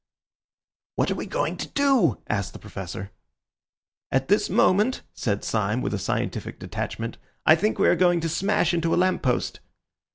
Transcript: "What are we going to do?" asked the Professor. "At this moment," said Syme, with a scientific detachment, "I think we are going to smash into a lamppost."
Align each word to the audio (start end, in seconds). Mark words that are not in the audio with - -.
"What 0.95 1.11
are 1.11 1.15
we 1.15 1.27
going 1.27 1.57
to 1.57 1.67
do?" 1.67 2.23
asked 2.27 2.53
the 2.53 2.57
Professor. 2.57 3.11
"At 4.11 4.29
this 4.29 4.49
moment," 4.49 5.03
said 5.13 5.43
Syme, 5.43 5.79
with 5.83 5.93
a 5.93 5.99
scientific 5.99 6.57
detachment, 6.57 7.19
"I 7.45 7.55
think 7.55 7.77
we 7.77 7.87
are 7.87 7.95
going 7.95 8.19
to 8.21 8.27
smash 8.29 8.73
into 8.73 8.95
a 8.95 8.97
lamppost." 8.97 9.59